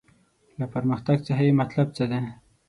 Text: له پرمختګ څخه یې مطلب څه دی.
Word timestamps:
له 0.59 0.65
پرمختګ 0.73 1.17
څخه 1.27 1.41
یې 1.47 1.57
مطلب 1.61 1.87
څه 1.97 2.05
دی. 2.11 2.21